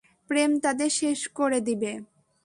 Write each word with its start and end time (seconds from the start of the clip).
প্রেম 0.29 0.51
তাদের 0.59 0.89
শেষ 0.89 1.19
করে 1.29 1.59
দিবে। 1.61 1.91